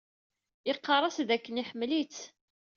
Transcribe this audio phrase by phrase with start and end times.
[0.71, 2.17] Iqarr-as-d dakken iḥemmel-itt.